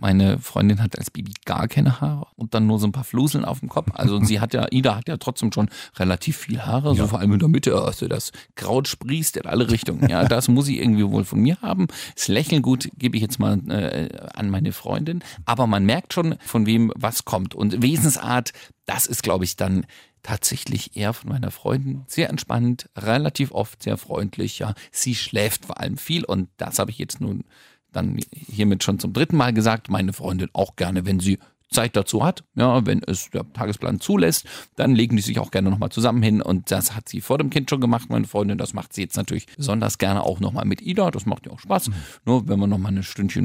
[0.00, 3.44] Meine Freundin hat als Baby gar keine Haare und dann nur so ein paar Fluseln
[3.44, 3.88] auf dem Kopf.
[3.94, 7.32] Also sie hat ja, Ida hat ja trotzdem schon relativ viel Haare, so vor allem
[7.32, 10.08] in der Mitte, also das Kraut sprießt in alle Richtungen.
[10.08, 11.88] Ja, das muss sie irgendwie wohl von mir haben.
[12.14, 16.36] Das Lächeln gut gebe ich jetzt mal äh, an meine Freundin, aber man merkt schon,
[16.40, 17.54] von wem was kommt.
[17.54, 18.52] Und Wesensart,
[18.86, 19.84] das ist, glaube ich, dann
[20.22, 24.58] tatsächlich eher von meiner Freundin sehr entspannt, relativ oft sehr freundlich.
[24.58, 27.44] Ja, sie schläft vor allem viel und das habe ich jetzt nun
[27.92, 29.90] dann hiermit schon zum dritten Mal gesagt.
[29.90, 31.38] Meine Freundin auch gerne, wenn sie
[31.70, 34.46] Zeit dazu hat, ja, wenn es der Tagesplan zulässt,
[34.76, 37.50] dann legen die sich auch gerne nochmal zusammen hin und das hat sie vor dem
[37.50, 40.80] Kind schon gemacht, meine Freundin, das macht sie jetzt natürlich besonders gerne auch nochmal mit
[40.80, 41.90] Ida, das macht ja auch Spaß,
[42.24, 43.44] nur wenn man nochmal ein Stündchen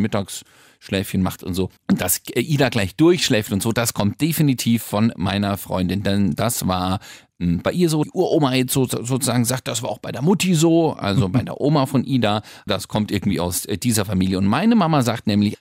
[0.83, 4.83] Mittagsschläfchen macht und so und dass äh, Ida gleich durchschläft und so, das kommt definitiv
[4.83, 6.99] von meiner Freundin, denn das war
[7.39, 10.21] mh, bei ihr so, die Uroma jetzt so, sozusagen sagt, das war auch bei der
[10.21, 14.37] Mutti so, also bei der Oma von Ida, das kommt irgendwie aus äh, dieser Familie
[14.37, 15.57] und meine Mama sagt nämlich,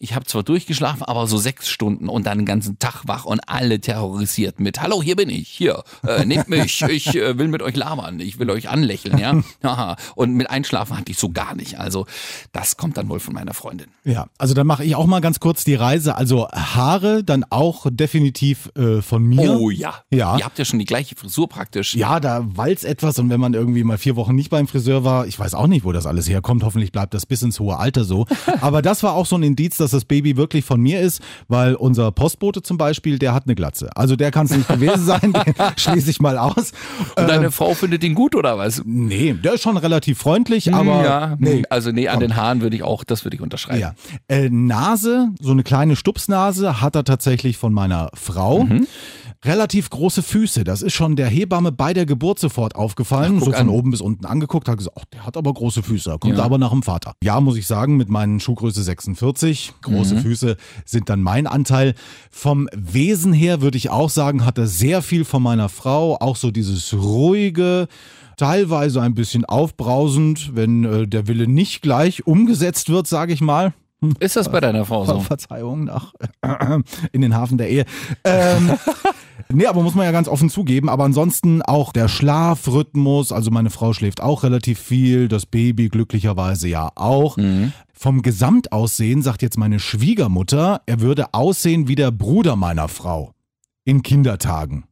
[0.00, 3.40] ich habe zwar durchgeschlafen, aber so sechs Stunden und dann den ganzen Tag wach und
[3.48, 7.62] alle terrorisiert mit, hallo, hier bin ich, hier, äh, nehmt mich, ich äh, will mit
[7.62, 9.38] euch labern, ich will euch anlächeln, ja.
[10.14, 11.78] Und mit Einschlafen hatte ich so gar nicht.
[11.78, 12.06] Also
[12.52, 13.88] das kommt dann wohl von meiner Freundin.
[14.04, 16.16] Ja, also dann mache ich auch mal ganz kurz die Reise.
[16.16, 19.52] Also Haare dann auch definitiv äh, von mir.
[19.58, 19.94] Oh ja.
[20.10, 20.36] Ja.
[20.36, 21.94] Ihr habt ja schon die gleiche Frisur praktisch.
[21.94, 25.26] Ja, da walzt etwas und wenn man irgendwie mal vier Wochen nicht beim Friseur war,
[25.28, 26.64] ich weiß auch nicht, wo das alles herkommt.
[26.64, 28.26] Hoffentlich bleibt das bis ins hohe Alter so.
[28.60, 31.76] Aber das war auch so ein Indiz, dass das Baby wirklich von mir ist, weil
[31.76, 33.96] unser Postbote zum Beispiel, der hat eine Glatze.
[33.96, 36.72] Also der kann es nicht gewesen sein, den schließe ich mal aus.
[37.16, 38.82] Und deine Ähm, Frau findet ihn gut oder was?
[38.84, 42.74] nee, der ist schon relativ freundlich, aber ja, nee, also nee, an den Haaren würde
[42.74, 43.78] ich auch, das würde ich unterschreiben.
[43.80, 43.94] Ja.
[44.26, 48.64] Äh, Nase, so eine kleine Stupsnase hat er tatsächlich von meiner Frau.
[48.64, 48.86] Mhm.
[49.44, 50.64] Relativ große Füße.
[50.64, 53.34] Das ist schon der Hebamme bei der Geburt sofort aufgefallen.
[53.36, 53.68] Ach, so von an.
[53.68, 56.16] oben bis unten angeguckt, hat gesagt, ach, der hat aber große Füße.
[56.18, 56.42] Kommt Ja.
[56.42, 57.12] aber nach dem Vater.
[57.22, 60.20] Ja, muss ich sagen, mit meinen Schuhgröße 46, große Mhm.
[60.22, 61.94] Füße sind dann mein Anteil.
[62.32, 66.16] Vom Wesen her würde ich auch sagen, hat er sehr viel von meiner Frau.
[66.20, 67.86] Auch so dieses ruhige,
[68.36, 73.72] teilweise ein bisschen aufbrausend, wenn äh, der Wille nicht gleich umgesetzt wird, sage ich mal.
[74.20, 75.20] Ist das bei deiner Frau so?
[75.20, 76.12] Verzeihung nach
[77.12, 77.84] in den Hafen der Ehe.
[78.24, 78.72] Ähm,
[79.52, 80.88] nee, aber muss man ja ganz offen zugeben.
[80.88, 83.32] Aber ansonsten auch der Schlafrhythmus.
[83.32, 87.36] Also meine Frau schläft auch relativ viel, das Baby glücklicherweise ja auch.
[87.36, 87.72] Mhm.
[87.92, 93.32] Vom Gesamtaussehen sagt jetzt meine Schwiegermutter, er würde aussehen wie der Bruder meiner Frau
[93.84, 94.84] in Kindertagen.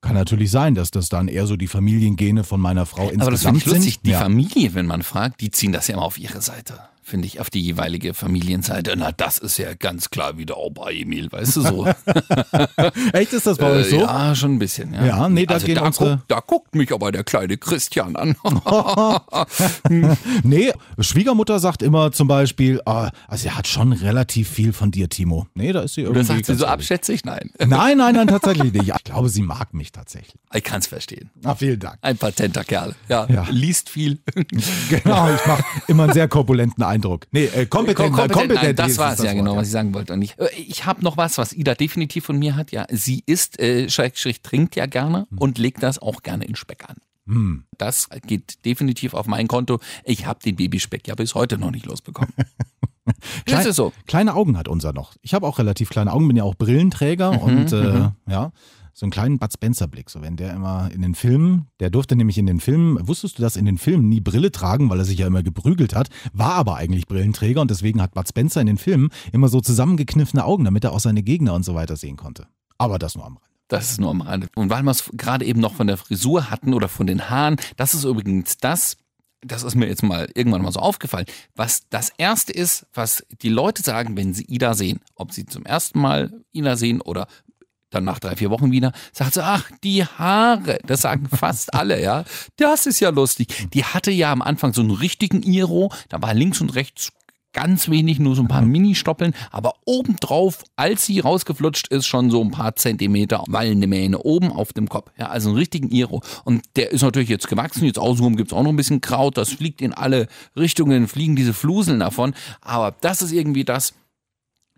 [0.00, 3.30] Kann natürlich sein, dass das dann eher so die Familiengene von meiner Frau insgesamt Aber
[3.30, 3.94] das finde ich lustig.
[3.94, 4.06] sind.
[4.06, 4.20] Die ja.
[4.20, 6.78] Familie, wenn man fragt, die ziehen das ja immer auf ihre Seite.
[7.10, 8.94] Finde ich, auf die jeweilige Familienseite.
[8.96, 11.86] Na, das ist ja ganz klar wieder auch bei Emil, weißt du so.
[13.12, 13.96] Echt ist das bei Äh, euch so?
[13.96, 14.94] Ja, schon ein bisschen.
[14.94, 18.14] Ja, Ja, nee, da also da, unsere- guckt, da guckt mich aber der kleine Christian
[18.14, 18.36] an.
[20.44, 25.08] Nee, Schwiegermutter sagt immer zum Beispiel, ah, also er hat schon relativ viel von dir,
[25.08, 25.46] Timo.
[25.54, 26.20] Nee, da ist sie irgendwie.
[26.20, 26.72] Oder sagt sie so ehrlich.
[26.74, 27.24] abschätzig?
[27.24, 27.50] Nein.
[27.58, 28.88] Nein, nein, nein, tatsächlich nicht.
[28.94, 30.34] Ich glaube, sie mag mich tatsächlich.
[30.54, 31.30] Ich kann es verstehen.
[31.44, 31.98] Ah, vielen Dank.
[32.02, 32.94] Ein patenter Kerl.
[33.08, 33.46] Ja, Ja.
[33.50, 34.18] liest viel.
[34.88, 36.99] Genau, ich mache immer einen sehr korpulenten Eindruck.
[37.30, 40.12] Nee, äh, kompetent, Kom- kompetent, Nein, das war es ja genau, was ich sagen wollte.
[40.12, 42.72] Und ich, äh, ich habe noch was, was Ida definitiv von mir hat.
[42.72, 46.88] Ja, sie isst, äh, Schrägstrich, trinkt ja gerne und legt das auch gerne in Speck
[46.88, 46.96] an.
[47.26, 47.64] Hm.
[47.78, 49.78] Das geht definitiv auf mein Konto.
[50.04, 52.32] Ich habe den Babyspeck ja bis heute noch nicht losbekommen.
[53.44, 53.92] Klein, ist es so.
[54.06, 55.14] Kleine Augen hat unser noch.
[55.22, 58.52] Ich habe auch relativ kleine Augen, bin ja auch Brillenträger Mhm, und äh, ja,
[58.92, 60.10] so einen kleinen Bud Spencer Blick.
[60.10, 63.42] So wenn der immer in den Filmen, der durfte nämlich in den Filmen, wusstest du
[63.42, 66.54] das in den Filmen nie Brille tragen, weil er sich ja immer geprügelt hat, war
[66.54, 70.64] aber eigentlich Brillenträger und deswegen hat Bud Spencer in den Filmen immer so zusammengekniffene Augen,
[70.64, 72.46] damit er auch seine Gegner und so weiter sehen konnte.
[72.78, 73.50] Aber das nur am Rand.
[73.70, 74.48] Das ist nur am Rande.
[74.56, 77.56] Und weil wir es gerade eben noch von der Frisur hatten oder von den Haaren,
[77.76, 78.96] das ist übrigens das,
[79.42, 83.48] das ist mir jetzt mal irgendwann mal so aufgefallen, was das Erste ist, was die
[83.48, 85.00] Leute sagen, wenn sie Ida sehen.
[85.14, 87.28] Ob sie zum ersten Mal Ida sehen oder
[87.90, 90.78] dann nach drei, vier Wochen wieder, sagt sie, ach, die Haare.
[90.86, 92.24] Das sagen fast alle, ja.
[92.56, 93.68] Das ist ja lustig.
[93.74, 97.12] Die hatte ja am Anfang so einen richtigen Iro, da war links und rechts
[97.52, 102.40] ganz wenig, nur so ein paar Mini-Stoppeln, aber obendrauf, als sie rausgeflutscht ist, schon so
[102.40, 105.10] ein paar Zentimeter wallende Mähne oben auf dem Kopf.
[105.18, 106.22] Ja, also einen richtigen Iro.
[106.44, 109.52] Und der ist natürlich jetzt gewachsen, jetzt außenrum gibt's auch noch ein bisschen Kraut, das
[109.52, 113.94] fliegt in alle Richtungen, fliegen diese Fluseln davon, aber das ist irgendwie das,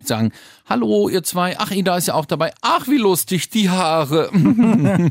[0.01, 0.31] sagen,
[0.65, 4.29] hallo ihr zwei, ach Ida ist ja auch dabei, ach wie lustig, die Haare.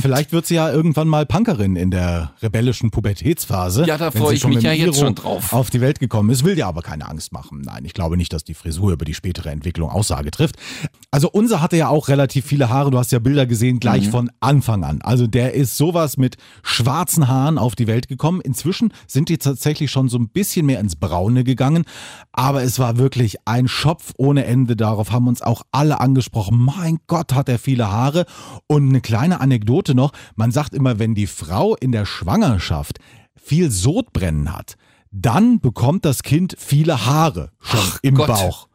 [0.00, 3.86] Vielleicht wird sie ja irgendwann mal Punkerin in der rebellischen Pubertätsphase.
[3.86, 5.52] Ja, da wenn freu sie ich mich ja jetzt schon drauf.
[5.52, 7.62] Auf die Welt gekommen ist, will dir aber keine Angst machen.
[7.64, 10.56] Nein, ich glaube nicht, dass die Frisur über die spätere Entwicklung Aussage trifft.
[11.10, 12.90] Also unser hatte ja auch relativ viele Haare.
[12.90, 14.10] Du hast ja Bilder gesehen, gleich Mhm.
[14.10, 15.00] von Anfang an.
[15.02, 18.40] Also der ist sowas mit schwarzen Haaren auf die Welt gekommen.
[18.40, 21.84] Inzwischen sind die tatsächlich schon so ein bisschen mehr ins Braune gegangen.
[22.32, 24.74] Aber es war wirklich ein Schopf ohne Ende.
[24.76, 26.58] Darauf haben uns auch alle angesprochen.
[26.58, 28.26] Mein Gott, hat er viele Haare.
[28.66, 30.12] Und eine kleine Anekdote noch.
[30.34, 32.98] Man sagt immer, wenn die Frau in der Schwangerschaft
[33.36, 34.74] viel Sodbrennen hat,
[35.12, 38.26] dann bekommt das Kind viele Haare schon im Gott.
[38.26, 38.68] Bauch.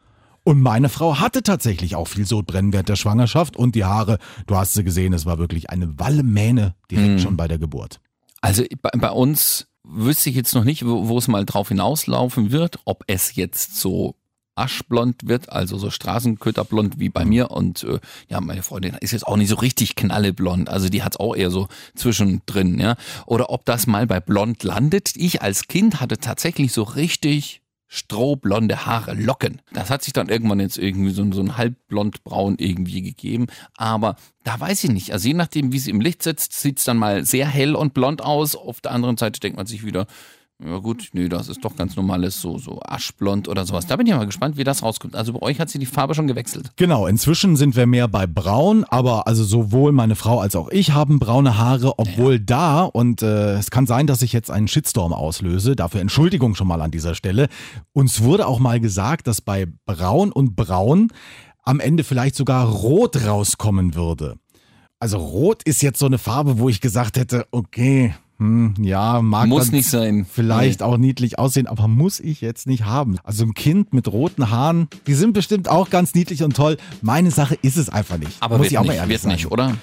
[0.45, 4.55] Und meine Frau hatte tatsächlich auch viel Sodbrennen während der Schwangerschaft und die Haare, du
[4.55, 7.99] hast sie gesehen, es war wirklich eine Wallemähne direkt schon bei der Geburt.
[8.41, 12.51] Also bei, bei uns wüsste ich jetzt noch nicht, wo, wo es mal drauf hinauslaufen
[12.51, 14.15] wird, ob es jetzt so
[14.55, 17.51] aschblond wird, also so Straßenköterblond wie bei mir.
[17.51, 20.69] Und äh, ja, meine Freundin ist jetzt auch nicht so richtig knalleblond.
[20.69, 22.95] Also die hat's auch eher so zwischendrin, ja.
[23.25, 25.13] Oder ob das mal bei blond landet.
[25.15, 27.61] Ich als Kind hatte tatsächlich so richtig
[27.93, 29.61] strohblonde Haare, Locken.
[29.71, 33.45] Das hat sich dann irgendwann jetzt irgendwie so, so ein halbblond-braun irgendwie gegeben.
[33.77, 35.13] Aber da weiß ich nicht.
[35.13, 38.23] Also je nachdem, wie sie im Licht sitzt, sieht's dann mal sehr hell und blond
[38.23, 38.55] aus.
[38.55, 40.07] Auf der anderen Seite denkt man sich wieder,
[40.65, 43.85] ja gut, nee, das ist doch ganz normales, so, so aschblond oder sowas.
[43.85, 45.15] Da bin ich mal gespannt, wie das rauskommt.
[45.15, 46.71] Also bei euch hat sie die Farbe schon gewechselt.
[46.75, 50.91] Genau, inzwischen sind wir mehr bei braun, aber also sowohl meine Frau als auch ich
[50.91, 55.13] haben braune Haare, obwohl da, und äh, es kann sein, dass ich jetzt einen Shitstorm
[55.13, 57.49] auslöse, dafür Entschuldigung schon mal an dieser Stelle,
[57.91, 61.09] uns wurde auch mal gesagt, dass bei braun und braun
[61.63, 64.37] am Ende vielleicht sogar rot rauskommen würde.
[64.99, 68.13] Also rot ist jetzt so eine Farbe, wo ich gesagt hätte, okay,
[68.43, 70.25] hm, ja, mag Muss nicht sein.
[70.29, 73.17] vielleicht auch niedlich aussehen, aber muss ich jetzt nicht haben.
[73.23, 76.75] Also ein Kind mit roten Haaren, die sind bestimmt auch ganz niedlich und toll.
[77.01, 78.35] Meine Sache ist es einfach nicht.
[78.41, 79.35] Aber muss wird ich auch nicht, mal ehrlich wird sagen.
[79.35, 79.77] nicht, oder?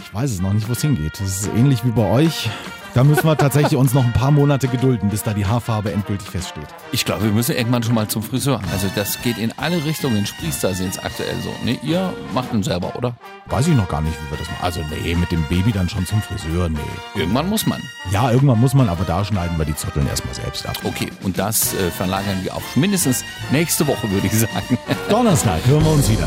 [0.00, 1.12] Ich weiß es noch nicht, wo es hingeht.
[1.20, 2.50] Das ist ähnlich wie bei euch.
[2.98, 6.28] Da müssen wir tatsächlich uns noch ein paar Monate gedulden, bis da die Haarfarbe endgültig
[6.28, 6.66] feststeht.
[6.90, 8.60] Ich glaube, wir müssen irgendwann schon mal zum Friseur.
[8.72, 10.26] Also das geht in alle Richtungen.
[10.26, 11.54] Sprießt da sind es aktuell so.
[11.64, 13.14] Ne, ihr macht ihn selber, oder?
[13.46, 14.64] Weiß ich noch gar nicht, wie wir das machen.
[14.64, 16.80] Also nee, mit dem Baby dann schon zum Friseur, nee.
[17.14, 17.80] Irgendwann muss man.
[18.10, 20.76] Ja, irgendwann muss man, aber da schneiden wir die Zotteln erstmal selbst ab.
[20.82, 24.76] Okay, und das äh, verlagern wir auf mindestens nächste Woche, würde ich sagen.
[25.08, 26.26] Donnerstag hören wir uns wieder.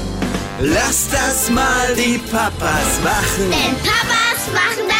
[0.62, 3.50] Lass das mal die Papas machen.
[3.52, 4.92] Denn Papas machen